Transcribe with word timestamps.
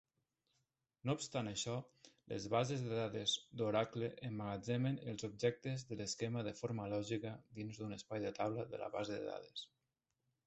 No 1.07 1.13
obstant 1.17 1.49
això, 1.49 1.73
les 2.31 2.45
bases 2.53 2.79
de 2.85 2.95
dades 2.99 3.35
d'Oracle 3.61 4.09
emmagatzemen 4.29 4.97
els 5.13 5.27
objectes 5.27 5.85
de 5.91 5.97
l'esquema 5.99 6.45
de 6.49 6.53
forma 6.61 6.87
lògica 6.95 7.35
dins 7.59 7.81
d'un 7.83 7.93
espai 7.99 8.25
de 8.29 8.33
taula 8.41 8.65
de 8.73 8.81
la 8.85 8.89
base 8.97 9.19
de 9.21 9.29
dades. 9.35 9.67